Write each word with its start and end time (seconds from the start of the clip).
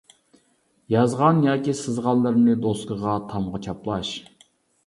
يازغان 0.93 1.43
ياكى 1.49 1.75
سىزغانلىرىنى 1.81 2.57
دوسكىغا، 2.65 3.15
تامغا 3.35 3.63
چاپلاش. 3.67 4.19